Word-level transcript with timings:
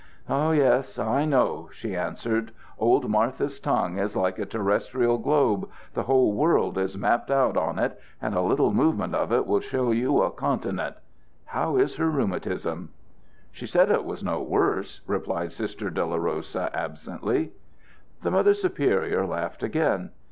"Yes; 0.27 0.97
I 0.97 1.25
know," 1.25 1.69
she 1.71 1.95
answered. 1.95 2.53
"Old 2.79 3.07
Martha's 3.07 3.59
tongue 3.59 3.99
is 3.99 4.15
like 4.15 4.39
a 4.39 4.47
terrestrial 4.47 5.19
globe; 5.19 5.69
the 5.93 6.01
whole 6.01 6.33
world 6.33 6.75
is 6.79 6.97
mapped 6.97 7.29
out 7.29 7.55
on 7.55 7.77
it, 7.77 7.99
and 8.19 8.33
a 8.33 8.41
little 8.41 8.73
movement 8.73 9.13
of 9.13 9.31
it 9.31 9.45
will 9.45 9.59
show 9.59 9.91
you 9.91 10.23
a 10.23 10.31
continent. 10.31 10.95
How 11.45 11.77
is 11.77 11.97
her 11.97 12.09
rheumatism?" 12.09 12.89
"She 13.51 13.67
said 13.67 13.91
it 13.91 14.03
was 14.03 14.23
no 14.23 14.41
worse," 14.41 15.01
replied 15.05 15.51
Sister 15.51 15.91
Dolorosa, 15.91 16.71
absently. 16.73 17.51
The 18.23 18.31
Mother 18.31 18.55
Superior 18.55 19.27
laughed 19.27 19.61
again. 19.61 20.09